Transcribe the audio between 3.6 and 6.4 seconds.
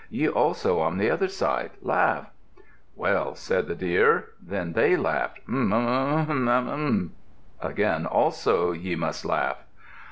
the Deer. Then they laughed, "Mm, mm, mm,